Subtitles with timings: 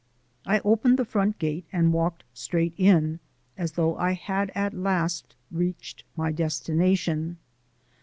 [0.47, 3.19] I opened the front gate and walked straight in,
[3.55, 7.37] as though I had at last reached my destination.